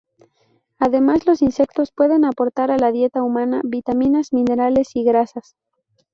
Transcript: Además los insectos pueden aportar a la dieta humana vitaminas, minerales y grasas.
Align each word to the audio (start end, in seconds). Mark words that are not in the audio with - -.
Además 0.79 1.27
los 1.27 1.43
insectos 1.43 1.91
pueden 1.91 2.25
aportar 2.25 2.71
a 2.71 2.79
la 2.79 2.91
dieta 2.91 3.21
humana 3.21 3.61
vitaminas, 3.63 4.33
minerales 4.33 4.95
y 4.95 5.03
grasas. 5.03 5.55